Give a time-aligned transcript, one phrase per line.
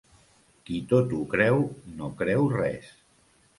[0.69, 1.61] Qui tot ho creu,
[2.01, 2.91] no creu res.